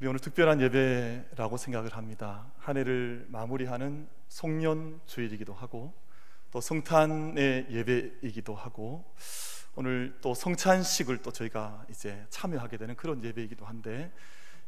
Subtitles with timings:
[0.00, 2.46] 우리 오늘 특별한 예배라고 생각을 합니다.
[2.60, 5.92] 한 해를 마무리하는 송년 주일이기도 하고
[6.52, 9.04] 또 성탄의 예배이기도 하고
[9.74, 14.12] 오늘 또 성찬식을 또 저희가 이제 참여하게 되는 그런 예배이기도 한데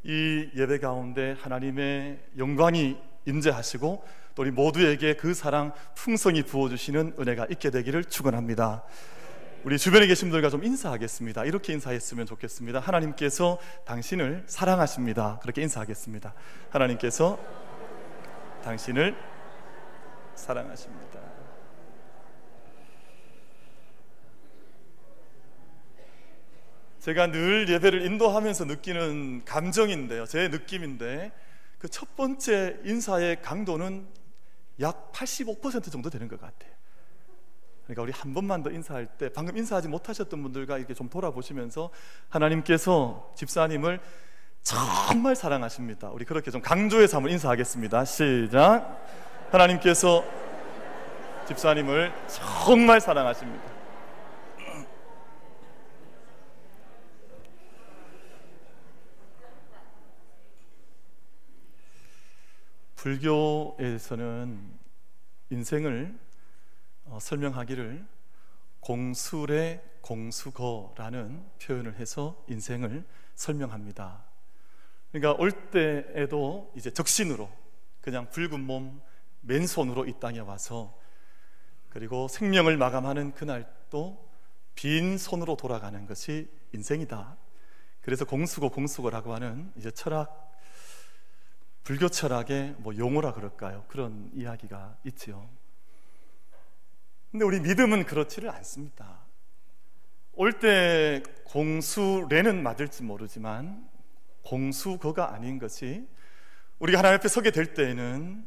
[0.03, 4.04] 이 예배 가운데 하나님의 영광이 임재하시고
[4.35, 8.83] 또 우리 모두에게 그 사랑 풍성히 부어주시는 은혜가 있게 되기를 축원합니다.
[9.63, 11.45] 우리 주변에 계신 분들과 좀 인사하겠습니다.
[11.45, 12.81] 이렇게 인사했으면 좋겠습니다.
[12.81, 15.38] 하나님께서 당신을 사랑하십니다.
[15.43, 16.34] 그렇게 인사하겠습니다.
[16.70, 17.39] 하나님께서
[18.65, 19.15] 당신을
[20.34, 21.20] 사랑하십니다.
[27.01, 30.27] 제가 늘 예배를 인도하면서 느끼는 감정인데요.
[30.27, 31.33] 제 느낌인데
[31.79, 34.06] 그 첫 번째 인사의 강도는
[34.81, 36.80] 약 85% 정도 되는 것 같아요.
[37.95, 41.91] 그러니까 우리 한 번만 더 인사할 때 방금 인사하지 못하셨던 분들과 이렇게 좀 돌아보시면서
[42.29, 44.01] 하나님께서 집사님을
[44.62, 46.11] 정말 사랑하십니다.
[46.11, 48.05] 우리 그렇게 좀 강조해서 한번 인사하겠습니다.
[48.05, 49.05] 시작.
[49.51, 50.25] 하나님께서
[51.48, 53.70] 집사님을 정말 사랑하십니다.
[62.95, 64.59] 불교에서는
[65.48, 66.30] 인생을 어,
[67.19, 68.06] 설명하기를
[68.80, 74.25] 공술의 공수거라는 표현을 해서 인생을 설명합니다.
[75.11, 77.50] 그러니까 올 때에도 이제 적신으로
[78.00, 79.00] 그냥 붉은 몸
[79.41, 80.97] 맨손으로 이 땅에 와서
[81.89, 84.30] 그리고 생명을 마감하는 그날도
[84.74, 87.36] 빈 손으로 돌아가는 것이 인생이다.
[88.00, 90.50] 그래서 공수고 공수고라고 하는 이제 철학
[91.83, 93.84] 불교 철학의 뭐 용어라 그럴까요?
[93.89, 95.48] 그런 이야기가 있지요.
[97.31, 99.20] 근데 우리 믿음은 그렇지를 않습니다.
[100.33, 103.89] 올 때 공수래는 맞을지 모르지만
[104.42, 106.08] 공수거가 아닌 것이
[106.78, 108.47] 우리가 하나님 앞에 서게 될 때에는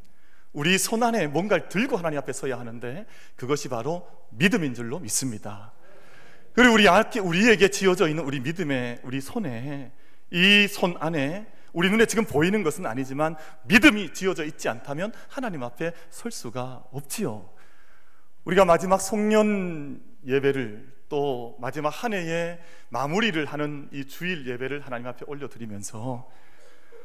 [0.54, 5.72] 우리 손 안에 뭔가를 들고 하나님 앞에 서야 하는데 그것이 바로 믿음인 줄로 믿습니다.
[6.54, 6.88] 그리고 우리
[7.20, 9.92] 우리에게 지어져 있는 우리 믿음의 우리 손에
[10.32, 15.92] 이 손 안에 우리 눈에 지금 보이는 것은 아니지만 믿음이 지어져 있지 않다면 하나님 앞에
[16.10, 17.53] 설 수가 없지요.
[18.46, 22.60] 우리가 마지막 송년 예배를 또 마지막 한 해의
[22.90, 26.30] 마무리를 하는 이 주일 예배를 하나님 앞에 올려드리면서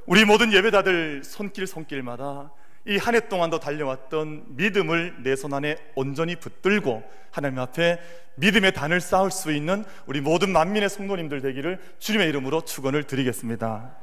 [0.07, 2.53] 우리 모든 예배자들 손길 손길마다
[2.87, 8.01] 이 한 해 동안도 달려왔던 믿음을 내 손 안에 온전히 붙들고 하나님 앞에
[8.37, 13.95] 믿음의 단을 쌓을 수 있는 우리 모든 만민의 성도님들 되기를 주님의 이름으로 축원을 드리겠습니다.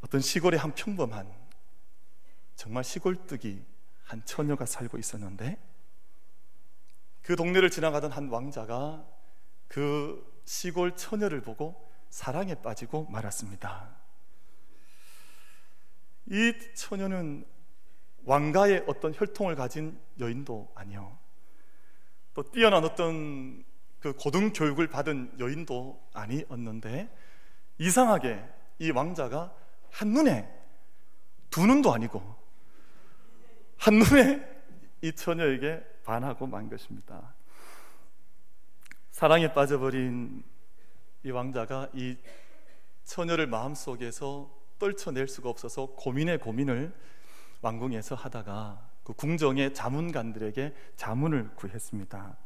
[0.00, 1.28] 어떤 시골의 한 평범한
[2.56, 3.62] 정말 시골뜨기
[4.08, 5.58] 한 처녀가 살고 있었는데
[7.22, 9.06] 그 동네를 지나가던 한 왕자가
[9.68, 13.94] 그 시골 처녀를 보고 사랑에 빠지고 말았습니다.
[16.30, 17.46] 이 처녀는
[18.24, 21.18] 왕가의 어떤 혈통을 가진 여인도 아니요.
[22.32, 23.62] 또 뛰어난 어떤
[24.00, 27.14] 그 고등 교육을 받은 여인도 아니었는데
[27.76, 28.42] 이상하게
[28.78, 29.54] 이 왕자가
[29.90, 30.50] 한눈에
[31.50, 32.38] 두 눈도 아니고
[33.78, 34.46] 한눈에
[35.02, 37.34] 이 처녀에게 반하고 만 것입니다.
[39.10, 40.42] 사랑에 빠져버린
[41.24, 42.16] 이 왕자가 이
[43.04, 46.92] 처녀를 마음속에서 떨쳐낼 수가 없어서 고민의 고민을
[47.62, 52.36] 왕궁에서 하다가 그 궁정의 자문관들에게 자문을 구했습니다.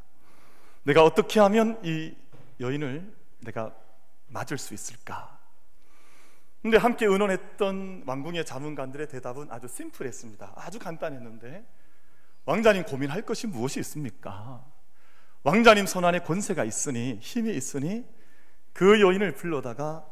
[0.84, 2.15] 내가 어떻게 하면 이
[2.60, 3.75] 여인을 내가
[4.28, 5.41] 맞을 수 있을까?
[6.62, 10.55] 근데 함께 의논했던 왕궁의 자문관들의 대답은 아주 심플했습니다.
[10.56, 11.67] 아주 간단했는데
[12.45, 14.65] 왕자님 고민할 것이 무엇이 있습니까?
[15.43, 18.06] 왕자님 손안에 권세가 있으니 힘이 있으니
[18.72, 20.06] 그 여인을 불러다가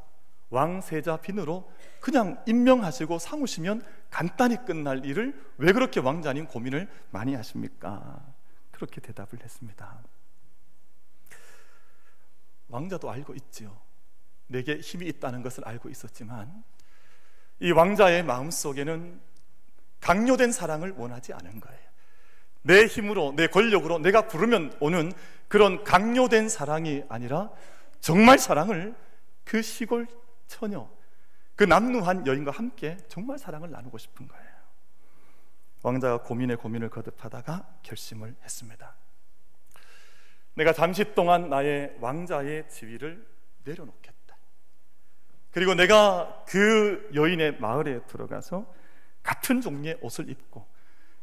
[0.51, 8.21] 왕세자 빈으로 그냥 임명하시고 삼으시면 간단히 끝날 일을 왜 그렇게 왕자님 고민을 많이 하십니까?
[8.73, 10.03] 그렇게 대답을 했습니다.
[12.69, 13.90] 왕자도 알고 있지요.
[14.51, 16.65] 내게 힘이 있다는 것을 알고 있었지만
[17.61, 19.21] 이 왕자의 마음 속에는
[20.01, 21.81] 강요된 사랑을 원하지 않은 거예요.
[22.63, 25.13] 내 힘으로, 내 권력으로 내가 부르면 오는
[25.49, 27.51] 그런 강요된 사랑이 아니라
[28.01, 28.95] 정말 사랑을
[29.45, 30.07] 그 시골
[30.47, 30.89] 처녀,
[31.55, 34.51] 그 남루한 여인과 함께 정말 사랑을 나누고 싶은 거예요.
[35.83, 38.97] 왕자가 고민에 고민을 거듭하다가 결심을 했습니다.
[40.55, 43.27] 내가 잠시 동안 나의 왕자의 지위를
[43.65, 44.00] 내려놓겠다.
[45.53, 48.73] 그리고 내가 그 여인의 마을에 들어가서
[49.23, 50.67] 같은 종류의 옷을 입고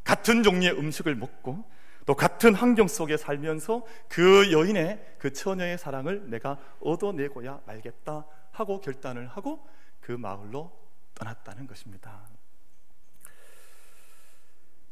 [0.04, 1.64] 같은 종류의 음식을 먹고
[2.06, 9.28] 또 같은 환경 속에 살면서 그 여인의 그 처녀의 사랑을 내가 얻어내고야 말겠다 하고 결단을
[9.28, 9.68] 하고
[10.00, 10.72] 그 마을로
[11.16, 12.28] 떠났다는 것입니다.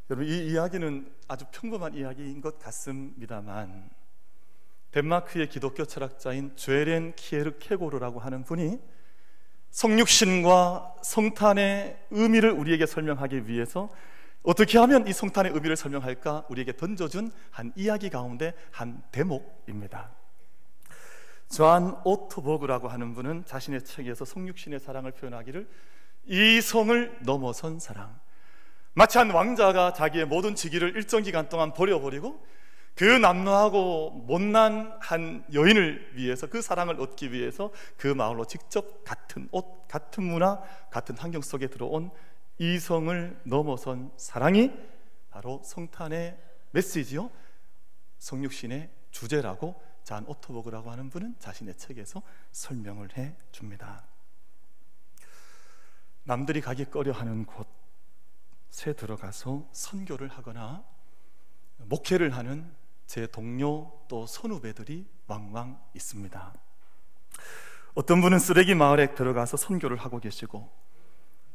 [0.09, 3.89] 여러분 이 이야기는 아주 평범한 이야기인 것 같습니다만
[4.91, 8.79] 덴마크의 기독교 철학자인 죄렌 키에르 케고르라고 하는 분이
[9.75, 13.89] 성육신과 성탄의 의미를 우리에게 설명하기 위해서
[14.42, 20.12] 어떻게 하면 이 성탄의 의미를 설명할까 우리에게 던져준 한 이야기 가운데 한 대목입니다.
[21.51, 25.68] John Ortberg라고 하는 분은 자신의 책에서 성육신의 사랑을 표현하기를
[26.27, 28.18] 이성을 넘어선 사랑.
[28.94, 32.42] 마치 한 왕자가 자기의 모든 직위를 일정 기간 동안 버려버리고
[32.95, 39.88] 그 남루하고 못난 한 여인을 위해서 그 사랑을 얻기 위해서 그 마을로 직접 같은 옷,
[39.89, 42.09] 같은 문화, 같은 환경 속에 들어온
[42.57, 44.71] 이성을 넘어선 사랑이
[45.30, 46.38] 바로 성탄의
[46.71, 47.30] 메시지요.
[48.19, 52.21] 성육신의 주제라고 John Ortberg라고 하는 분은 자신의 책에서
[52.51, 54.06] 설명을 해 줍니다.
[56.24, 60.83] 남들이 가기 꺼려하는 곳에 들어가서 선교를 하거나
[61.77, 62.74] 목회를 하는
[63.07, 66.54] 제 동료 또 선후배들이 왕왕 있습니다.
[67.94, 70.69] 어떤 분은 쓰레기 마을에 들어가서 선교를 하고 계시고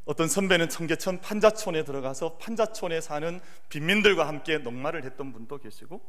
[0.06, 6.00] 어떤 선배는 청계천 판자촌에 들어가서 판자촌에 사는 빈민들과 함께 농마를 했던 분도 계시고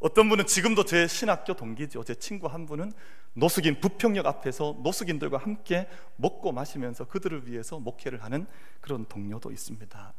[0.00, 2.02] 어떤 분은 지금도 제 신학교 동기죠.
[2.04, 2.92] 제 친구 한 분은
[3.34, 8.46] 노숙인 부평역 앞에서 노숙인들과 함께 먹고 마시면서 그들을 위해서 목회를 하는
[8.80, 10.14] 그런 동료도 있습니다.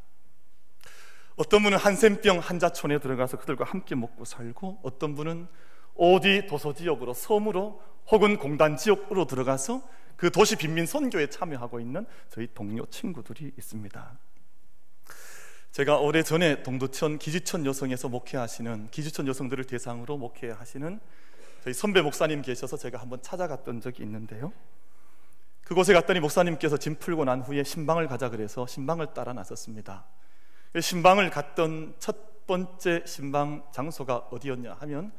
[1.36, 5.46] 어떤 분은 한센병 한자촌에 들어가서 그들과 함께 먹고 살고 어떤 분은
[5.94, 7.80] 어디 도서 지역으로 섬으로
[8.10, 9.82] 혹은 공단 지역으로 들어가서
[10.16, 14.18] 그 도시 빈민 선교에 참여하고 있는 저희 동료 친구들이 있습니다.
[15.72, 21.00] 제가 오래 전에 동두천 기지천 여성에서 목회하시는 기지천 여성들을 대상으로 목회하시는
[21.64, 24.52] 저희 선배 목사님 계셔서 제가 한번 찾아갔던 적이 있는데요.
[25.62, 30.06] 그곳에 갔더니 목사님께서 짐 풀고 난 후에 신방을 가자 그래서 신방을 따라 나섰습니다.
[30.80, 35.12] 신방을 갔던 첫 번째 신방 장소가 어디였냐 하면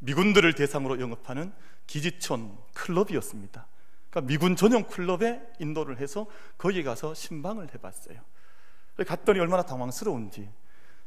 [0.00, 1.52] 미군들을 대상으로 영업하는
[1.86, 3.66] 기지촌 클럽이었습니다.
[4.10, 8.20] 그러니까 미군 전용 클럽에 인도를 해서 거기 가서 신방을 해봤어요.
[9.06, 10.48] 갔더니 얼마나 당황스러운지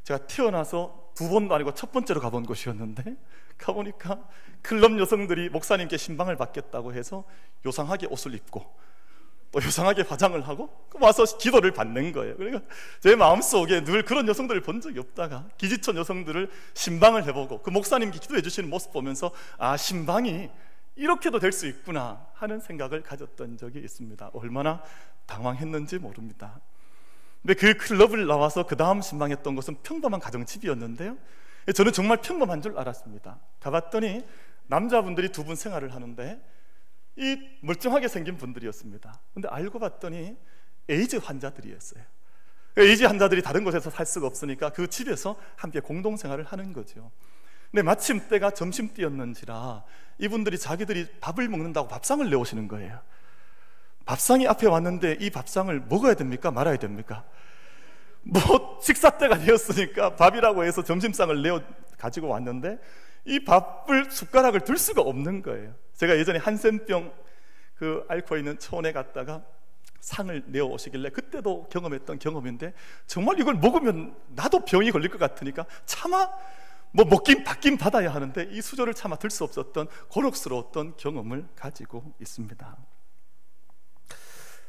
[0.04, 3.16] 제가 태어나서 두 번도 아니고 첫 번째로 가본 곳이었는데
[3.58, 4.28] 가보니까
[4.62, 7.24] 클럽 여성들이 목사님께 신방을 받겠다고 해서
[7.64, 8.64] 요상하게 옷을 입고
[9.52, 12.36] 또 요상하게 화장을 하고 와서 기도를 받는 거예요.
[12.36, 12.62] 그러니까
[13.00, 18.40] 제 마음속에 늘 그런 여성들을 본 적이 없다가 기지천 여성들을 신방을 해보고 그 목사님께 기도해
[18.42, 20.50] 주시는 모습 보면서 아 신방이
[20.96, 24.30] 이렇게도 될 수 있구나 하는 생각을 가졌던 적이 있습니다.
[24.32, 24.82] 얼마나
[25.26, 26.60] 당황했는지 모릅니다.
[27.42, 31.16] 근데 그 클럽을 나와서 그 다음 신방했던 것은 평범한 가정집이었는데요.
[31.74, 33.38] 저는 정말 평범한 줄 알았습니다.
[33.60, 34.24] 가봤더니
[34.66, 36.40] 남자분들이 두 분 생활을 하는데
[37.16, 39.20] 이 멀쩡하게 생긴 분들이었습니다.
[39.34, 40.36] 근데 알고 봤더니
[40.88, 42.02] 에이즈 환자들이었어요.
[42.76, 47.10] 에이즈 환자들이 다른 곳에서 살 수가 없으니까 그 집에서 함께 공동 생활을 하는 거죠.
[47.70, 49.84] 근데 마침 때가 점심 때였는지라
[50.18, 53.00] 이분들이 자기들이 밥을 먹는다고 밥상을 내오시는 거예요.
[54.04, 56.50] 밥상이 앞에 왔는데 이 밥상을 먹어야 됩니까?
[56.50, 57.24] 말아야 됩니까?
[58.22, 61.62] 뭐 식사 때가 되었으니까 밥이라고 해서 점심상을 내어
[61.98, 62.78] 가지고 왔는데
[63.24, 65.74] 이 밥을 숟가락을 들 수가 없는 거예요.
[65.94, 67.12] 제가 예전에 한센병
[67.74, 69.44] 그 앓고 있는 초원에 갔다가
[70.00, 72.74] 상을 내어 오시길래 그때도 경험했던 경험인데
[73.06, 76.28] 정말 이걸 먹으면 나도 병이 걸릴 것 같으니까 차마
[76.90, 82.76] 뭐 먹긴 받긴 받아야 하는데 이 수저를 차마 들 수 없었던 고록스러웠던 경험을 가지고 있습니다.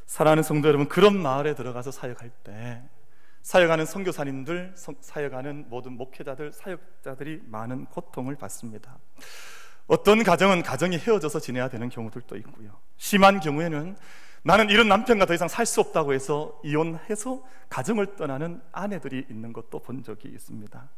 [0.05, 2.83] 사랑하는 성도 여러분, 그런 마을에 들어가서 사역할 때
[3.43, 8.97] 사역하는 선교사님들, 사역하는 모든 목회자들, 사역자들이 많은 고통을 받습니다.
[9.85, 12.79] 어떤 가정은 가정이 헤어져서 지내야 되는 경우들도 있고요.
[12.97, 13.97] 심한 경우에는
[14.43, 19.79] 나는 이런 남편과 더 이상 살 수 없다고 해서 이혼해서 가정을 떠나는 아내들이 있는 것도
[19.79, 20.89] 본 적이 있습니다.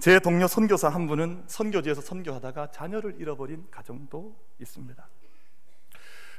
[0.00, 5.08] 제 동료 선교사 한 분은 선교지에서 선교하다가 자녀를 잃어버린 가정도 있습니다.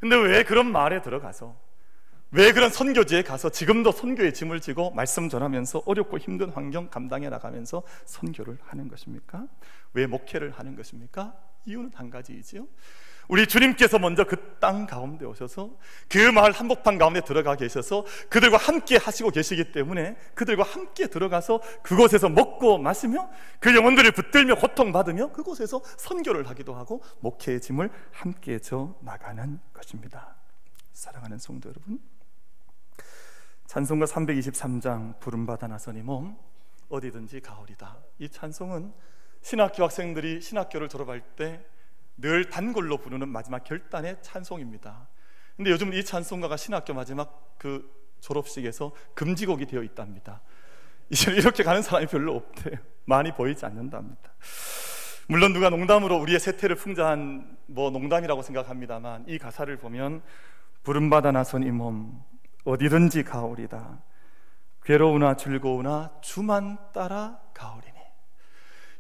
[0.01, 1.56] 근데 왜 그런 말에 들어가서
[2.34, 7.84] 왜 그런 선교지에 가서 지금도 선교의 짐을 지고 말씀 전하면서 어렵고 힘든 환경 감당해 나가면서
[8.06, 9.48] 선교를 하는 것입니까?
[9.94, 11.36] 왜 목회를 하는 것입니까?
[11.66, 12.68] 이유는 한 가지이지요.
[13.30, 18.96] 우리 주님께서 먼저 그 땅 가운데 오셔서 그 마을 한복판 가운데 들어가 계셔서 그들과 함께
[18.96, 26.50] 하시고 계시기 때문에 그들과 함께 들어가서 그곳에서 먹고 마시며 그 영혼들을 붙들며 고통받으며 그곳에서 선교를
[26.50, 30.38] 하기도 하고 목회의 짐을 함께 져 나가는 것입니다.
[30.94, 32.00] 사랑하는 성도 여러분,
[33.74, 36.38] 찬송가 323장 부름받아 나서니 몸
[36.89, 37.98] 어디든지 가오리다.
[38.20, 38.94] 이 찬송은
[39.42, 41.65] 신학교 학생들이 신학교를 졸업할 때
[42.15, 45.08] 늘 단골로 부르는 마지막 결단의 찬송입니다.
[45.58, 50.42] 근데 요즘 이 찬송가가 신학교 마지막 그 졸업식에서 금지곡이 되어 있답니다.
[51.10, 52.75] 이제 이렇게 가는 사람이 별로 없대요.
[53.06, 54.34] 많이 보이지 않는답니다.
[55.27, 60.22] 물론 누가 농담으로 우리의 세태를 풍자한 뭐 농담이라고 생각합니다만 이 가사를 보면
[60.84, 62.24] 부름받아 나선 이 몸
[62.63, 64.01] 어디든지 가오리다.
[64.84, 67.93] 괴로우나 즐거우나 주만 따라 가오리니.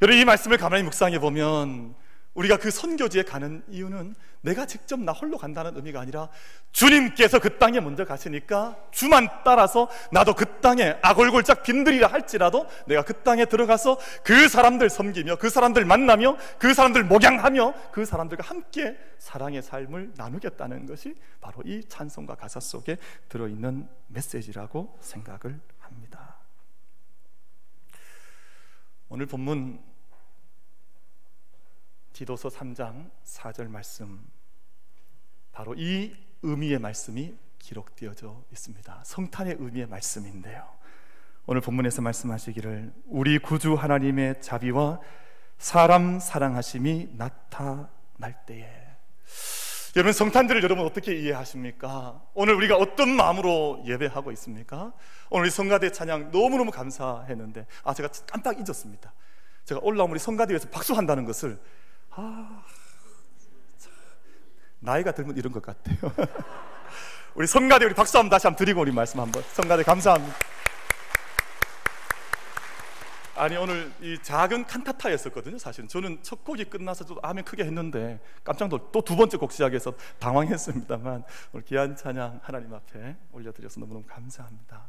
[0.01, 1.95] 여러분 이 말씀을 가만히 묵상해 보면
[2.33, 6.29] 우리가 그 선교지에 가는 이유는 내가 직접 나 홀로 간다는 의미가 아니라
[6.71, 13.21] 주님께서 그 땅에 먼저 가시니까 주만 따라서 나도 그 땅에 아골골짝 빈들이라 할지라도 내가 그
[13.21, 19.61] 땅에 들어가서 그 사람들 섬기며 그 사람들 만나며 그 사람들 목양하며 그 사람들과 함께 사랑의
[19.61, 22.97] 삶을 나누겠다는 것이 바로 이 찬송가 가사 속에
[23.29, 26.37] 들어있는 메시지라고 생각을 합니다.
[29.07, 29.92] 오늘 본문
[32.13, 34.19] 디도서 3장 4절 말씀
[35.51, 39.01] 바로 이 의미의 말씀이 기록되어져 있습니다.
[39.03, 40.67] 성탄의 의미의 말씀인데요.
[41.45, 44.99] 오늘 본문에서 말씀하시기를 우리 구주 하나님의 자비와
[45.57, 48.83] 사람 사랑하심이 나타날 때에
[49.95, 52.21] 여러분 성탄들을 여러분 어떻게 이해하십니까?
[52.33, 54.93] 오늘 우리가 어떤 마음으로 예배하고 있습니까?
[55.29, 59.13] 오늘 성가대 찬양 너무너무 감사했는데 아 제가 깜빡 잊었습니다.
[59.65, 61.59] 제가 올라온 우리 성가대에서 박수한다는 것을
[62.15, 62.63] 아,
[64.79, 65.97] 나이가 들면 이런 것 같아요.
[67.35, 69.41] 우리 성가대 우리 박수 한번 다시 한번 드리고 우리 말씀 한번.
[69.53, 70.35] 성가대 감사합니다.
[73.35, 75.57] 아니 오늘 이 작은 칸타타였었거든요.
[75.57, 78.79] 사실은 저는 첫 곡이 끝나서 좀 아멘 크게 했는데 깜짝 놀.
[78.91, 84.87] 또 두 번째 곡 시작해서 당황했습니다만 오늘 귀한 찬양 하나님 앞에 올려드려서 너무너무 감사합니다.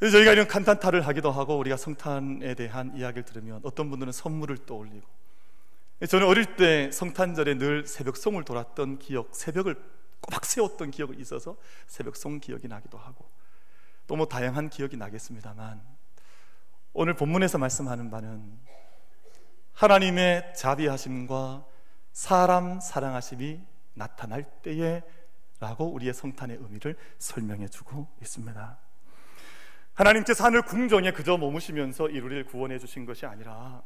[0.00, 5.06] 저희가 이런 칸타타를 하기도 하고 우리가 성탄에 대한 이야기를 들으면 어떤 분들은 선물을 떠올리고
[6.08, 9.76] 저는 어릴 때 성탄절에 늘 새벽송을 돌았던 기억, 새벽을
[10.20, 11.56] 꼬박 세웠던 기억이 있어서
[11.86, 13.28] 새벽송 기억이 나기도 하고
[14.08, 15.80] 또 뭐 다양한 기억이 나겠습니다만
[16.92, 18.58] 오늘 본문에서 말씀하는 바는
[19.72, 21.64] 하나님의 자비하심과
[22.12, 23.62] 사람 사랑하심이
[23.94, 25.02] 나타날 때에
[25.60, 28.78] 라고 우리의 성탄의 의미를 설명해 주고 있습니다.
[29.94, 33.82] 하나님께서 하늘 궁정에 그저 머무시면서 이 우리를 구원해 주신 것이 아니라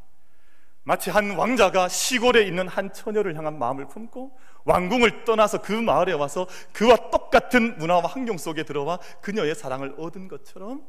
[0.86, 6.46] 마치 한 왕자가 시골에 있는 한 처녀를 향한 마음을 품고 왕궁을 떠나서 그 마을에 와서
[6.72, 10.86] 그와 똑같은 문화와 환경 속에 들어와 그녀의 사랑을 얻은 것처럼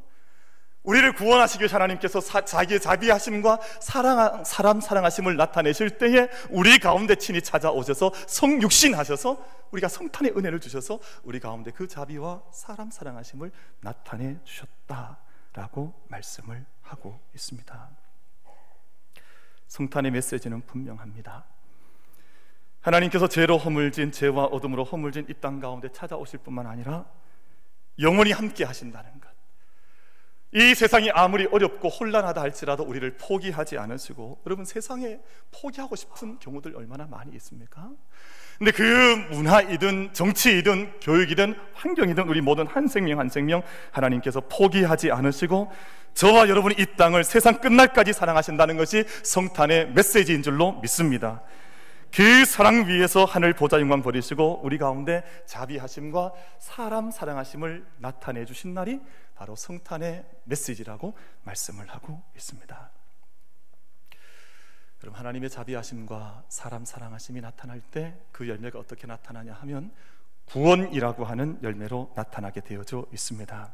[0.83, 7.41] 우리를 구원하시기 위해 하나님께서 사, 자기의 자비하심과 사랑, 사람 사랑하심을 나타내실 때에 우리 가운데 친히
[7.41, 13.51] 찾아오셔서 성육신하셔서 우리가 성탄의 은혜를 주셔서 우리 가운데 그 자비와 사람 사랑하심을
[13.81, 18.06] 나타내 주셨다라고 말씀을 하고 있습니다.
[19.77, 21.45] 성탄의 메시지는 분명합니다.
[22.81, 27.05] 하나님께서 죄로 허물진 죄와 어둠으로 허물진 이 땅 가운데 찾아오실 뿐만 아니라
[27.99, 29.27] 영원히 함께 하신다는 것.
[30.53, 35.19] 이 세상이 아무리 어렵고 혼란하다 할지라도 우리를 포기하지 않으시고 여러분 세상에
[35.51, 37.91] 포기하고 싶은 경우들 얼마나 많이 있습니까?
[38.57, 38.83] 근데 그
[39.31, 43.61] 문화이든 정치이든 교육이든 환경이든 우리 모든 한 생명 한 생명
[43.91, 45.71] 하나님께서 포기하지 않으시고
[46.15, 51.43] 저와 여러분이 이 땅을 세상 끝날까지 사랑하신다는 것이 성탄의 메시지인 줄로 믿습니다.
[52.11, 58.99] 그 사랑 위에서 하늘 보좌 영광 버리시고 우리 가운데 자비하심과 사람 사랑하심을 나타내 주신 날이
[59.35, 62.96] 바로 성탄의 메시지라고 말씀을 하고 있습니다.
[64.99, 69.91] 그럼 하나님의 자비하심과 사람 사랑하심이 나타날 때 그 열매가 어떻게 나타나냐 하면
[70.45, 73.73] 구원이라고 하는 열매로 나타나게 되어져 있습니다.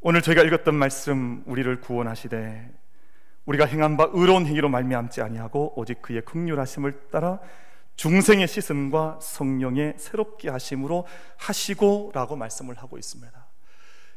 [0.00, 2.72] 오늘 저희가 읽었던 말씀 우리를 구원하시되
[3.46, 7.40] 우리가 행한 바 의로운 행위로 말미암지 아니하고 오직 그의 긍휼하심을 따라
[7.96, 13.47] 중생의 씻음과 성령의 새롭게 하심으로 하시고라고 말씀을 하고 있습니다.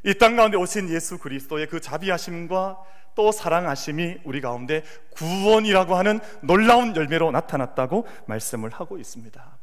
[0.04, 2.78] 이 땅 가운데 오신 예수 그리스도의 그 자비하심과
[3.16, 9.58] 또 사랑하심이 우리 가운데 구원이라고 하는 놀라운 열매로 나타났다고 말씀을 하고 있습니다.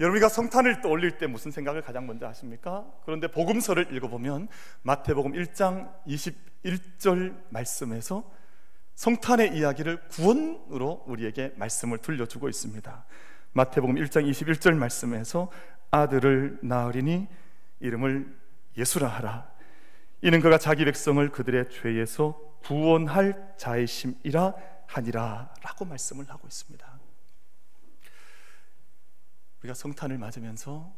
[0.00, 2.86] 여러분이 성탄을 떠올릴 때 무슨 생각을 가장 먼저 하십니까?
[3.04, 4.48] 그런데 복음서를 읽어보면
[4.82, 8.30] 마태복음 1장 21절 말씀에서
[8.94, 13.04] 성탄의 이야기를 구원으로 우리에게 말씀을 들려주고 있습니다.
[13.52, 15.50] 마태복음 1장 21절 말씀에서
[15.90, 17.26] 아들을 낳으리니
[17.80, 18.36] 이름을
[18.78, 19.50] 예수라 하라.
[20.22, 24.54] 이는 그가 자기 백성을 그들의 죄에서 구원할 자의심이라
[24.86, 26.98] 하니라라고 말씀을 하고 있습니다.
[29.60, 30.92] 우리가 성탄을 맞으면서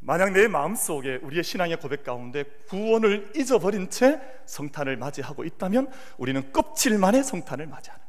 [0.00, 7.24] 만약 내 마음속에 우리의 신앙의 고백 가운데 구원을 잊어버린 채 성탄을 맞이하고 있다면 우리는 껍질만의
[7.24, 8.07] 성탄을 맞이하는.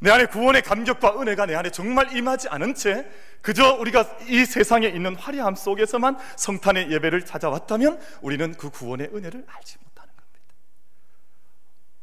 [0.00, 3.06] 내 안에 구원의 감격과 은혜가 내 안에 정말 임하지 않은 채
[3.40, 9.76] 그저 우리가 이 세상에 있는 화려함 속에서만 성탄의 예배를 찾아왔다면 우리는 그 구원의 은혜를 알지
[9.84, 10.54] 못하는 겁니다.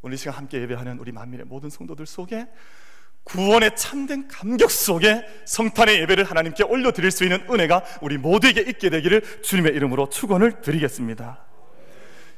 [0.02, 2.48] 오늘 이 시간 함께 예배하는 우리 만민의 모든 성도들 속에
[3.24, 9.42] 구원의 참된 감격 속에 성탄의 예배를 하나님께 올려드릴 수 있는 은혜가 우리 모두에게 있게 되기를
[9.42, 11.46] 주님의 이름으로 축원을 드리겠습니다.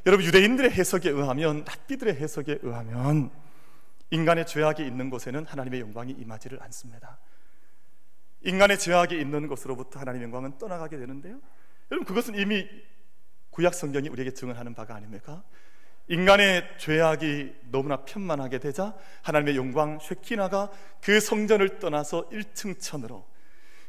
[0.05, 3.31] 여러분 유대인들의 해석에 의하면 랍비들의 해석에 의하면
[4.13, 7.17] 인간의 죄악이 있는 곳에는 하나님의 영광이 임하지를 않습니다.
[8.41, 11.39] 인간의 죄악이 있는 곳으로부터 하나님의 영광은 떠나가게 되는데요.
[11.89, 12.67] 여러분 그것은 이미
[13.49, 15.43] 구약 성경이 우리에게 증언하는 바가 아닙니까?
[16.09, 20.69] 인간의 죄악이 너무나 편만하게 되자 하나님의 영광 쉐키나가
[21.01, 23.25] 그 성전을 떠나서 1층 천으로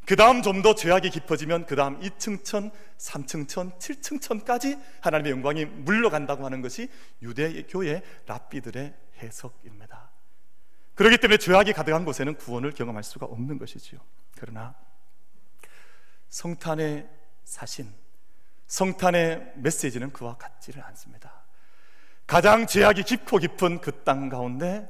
[0.07, 5.33] 그 다음 좀 더 죄악이 깊어지면 그 다음 2층 천, 3층 천, 7층 천까지 하나님의
[5.33, 6.89] 영광이 물러간다고 하는 것이
[7.21, 10.14] 유대교의 랍비들의 해석입니다.
[10.95, 14.01] 그렇기 때문에 죄악이 가득한 곳에는 구원을 경험할 수가 없는 것이지요.
[14.39, 14.75] 그러나
[16.29, 17.09] 성탄의
[17.45, 17.93] 사신,
[18.67, 21.45] 성탄의 메시지는 그와 같지를 않습니다.
[22.27, 24.89] 가장 죄악이 깊고 깊은 그 땅 가운데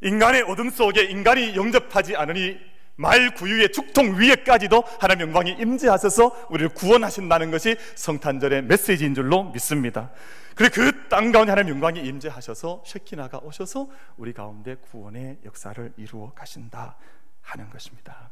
[0.00, 2.58] 인간의 어둠 속에 인간이 영접하지 않으니
[3.02, 10.12] 말 구유의 죽통 위에까지도 하나님 영광이 임재하셔서 우리를 구원하신다는 것이 성탄절의 메시지인 줄로 믿습니다.
[10.54, 16.96] 그리고 그 땅 가운데 하나님 영광이 임재하셔서 쉐키나가 오셔서 우리 가운데 구원의 역사를 이루어 가신다
[17.42, 18.30] 하는 것입니다.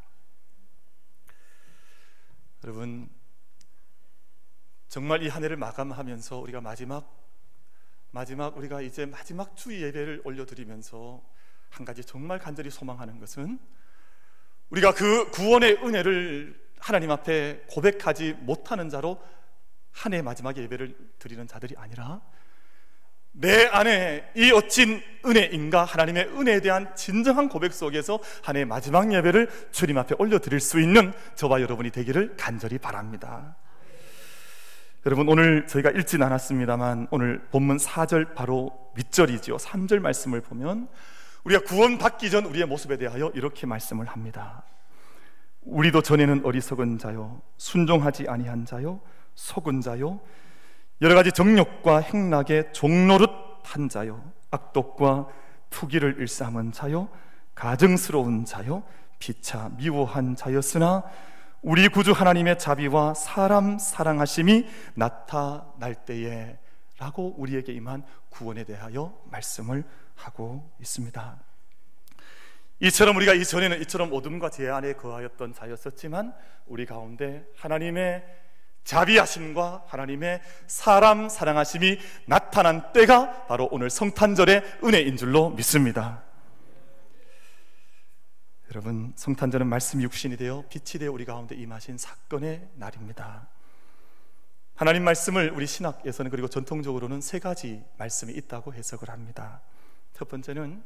[2.64, 3.10] 여러분
[4.88, 7.16] 정말 이 한 해를 마감하면서 우리가 마지막
[8.12, 11.22] 마지막 우리가 이제 마지막 주 예배를 올려드리면서
[11.70, 13.58] 한 가지 정말 간절히 소망하는 것은
[14.70, 19.20] 우리가 그 구원의 은혜를 하나님 앞에 고백하지 못하는 자로
[19.92, 22.20] 한 해 마지막 예배를 드리는 자들이 아니라
[23.32, 29.98] 내 안에 이 어찐 은혜인가 하나님의 은혜에 대한 진정한 고백 속에서 한해 마지막 예배를 주님
[29.98, 33.56] 앞에 올려드릴 수 있는 저와 여러분이 되기를 간절히 바랍니다.
[35.06, 40.88] 여러분 오늘 저희가 읽진 않았습니다만 오늘 본문 4절 바로 윗절이지요 3절 말씀을 보면
[41.44, 44.64] 우리가 구원받기 전 우리의 모습에 대하여 이렇게 말씀을 합니다.
[45.62, 49.00] 우리도 전에는 어리석은 자요 순종하지 아니한 자요
[49.34, 50.20] 속은 자요
[51.02, 53.30] 여러 가지 정욕과 행락에 종노릇
[53.62, 55.28] 한 자요 악독과
[55.68, 57.08] 투기를 일삼은 자요
[57.54, 58.82] 가증스러운 자요
[59.18, 61.04] 피차 미워한 자였으나
[61.62, 66.58] 우리 구주 하나님의 자비와 사람 사랑하심이 나타날 때에
[66.98, 69.84] 라고 우리에게 임한 구원에 대하여 말씀을
[70.20, 71.38] 하고 있습니다.
[72.80, 76.34] 이처럼 우리가 이전에는 이처럼 어둠과 제 안에 거하였던 자였었지만
[76.66, 78.24] 우리 가운데 하나님의
[78.84, 86.22] 자비하심과 하나님의 사람 사랑하심이 나타난 때가 바로 오늘 성탄절의 은혜인 줄로 믿습니다.
[88.70, 93.48] 여러분 성탄절은 말씀 육신이 되어 빛이 되어 우리 가운데 임하신 사건의 날입니다.
[94.74, 99.60] 하나님 말씀을 우리 신학에서는 그리고 전통적으로는 세 가지 말씀이 있다고 해석을 합니다.
[100.20, 100.82] 첫 번째는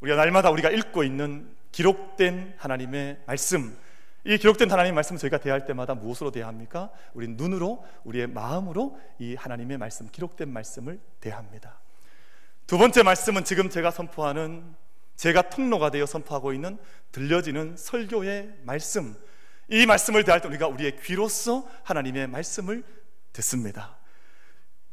[0.00, 3.78] 우리가 날마다 우리가 읽고 있는 기록된 하나님의 말씀.
[4.24, 6.90] 이 기록된 하나님의 말씀 저희가 대할 때마다 무엇으로 대합니까?
[7.12, 11.78] 우리 눈으로, 우리의 마음으로 이 하나님의 말씀, 기록된 말씀을 대합니다.
[12.66, 14.74] 두 번째 말씀은 지금 제가 선포하는
[15.14, 16.76] 제가 통로가 되어 선포하고 있는
[17.12, 19.14] 들려지는 설교의 말씀.
[19.68, 22.82] 이 말씀을 대할 때 우리가 우리의 귀로서 하나님의 말씀을
[23.34, 23.96] 듣습니다.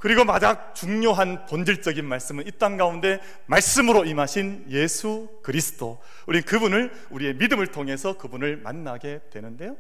[0.02, 6.02] 그리고 마닥 중요한 본질적인 말씀은 이 땅 가운데 말씀으로 임하신 예수 그리스도.
[6.26, 9.78] 우리 그분을 우리의 믿음을 통해서 그분을 만나게 되는데요.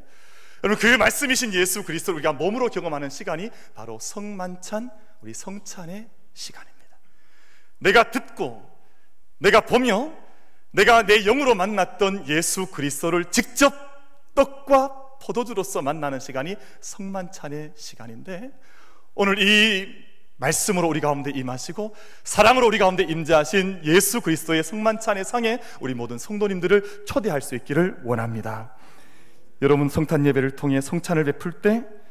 [0.63, 6.97] 여러분 그 말씀이신 예수 그리스도를 우리가 몸으로 경험하는 시간이 바로 성만찬 우리 성찬의 시간입니다.
[7.79, 8.63] 내가 듣고
[9.39, 10.13] 내가 보며
[10.69, 13.73] 내가 내 영으로 만났던 예수 그리스도를 직접
[14.35, 18.51] 떡과 포도주로서 만나는 시간이 성만찬의 시간인데
[19.15, 20.10] 오늘 이
[20.41, 27.05] 말씀으로 우리 가운데 임하시고 사랑으로 우리 가운데 임재하신 예수 그리스도의 성만찬의 상에 우리 모든 성도님들을
[27.05, 28.75] 초대할 수 있기를 원합니다.
[29.61, 32.01] 여러분 성탄 예배를 통해 성찬을 베풀 때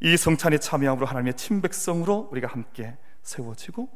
[0.00, 3.90] 이 성찬에 참여함으로 하나님의 친백성으로 우리가 함께 세워지고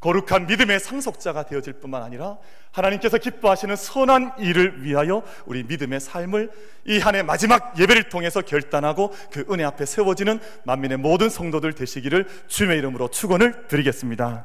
[0.00, 2.38] 거룩한 믿음의 상속자가 되어질 뿐만 아니라
[2.70, 6.50] 하나님께서 기뻐하시는 선한 일을 위하여 우리 믿음의 삶을
[6.86, 13.08] 이한해 마지막 예배를 통해서 결단하고 그 은혜 앞에 세워지는 만민의 모든 성도들 되시기를 주님의 이름으로
[13.08, 14.36] 축원을 드리겠습니다.